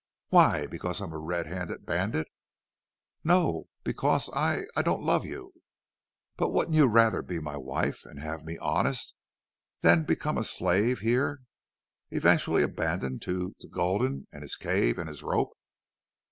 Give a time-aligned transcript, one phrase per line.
[0.29, 0.65] "Why?
[0.65, 2.25] Because I'm a red handed bandit?"
[3.23, 3.67] "No.
[3.83, 5.53] Because I I don't love you."
[6.37, 9.13] "But wouldn't you rather be my wife and have me honest
[9.81, 11.41] than become a slave here,
[12.09, 15.53] eventually abandoned to to Gulden and his cave and his rope?"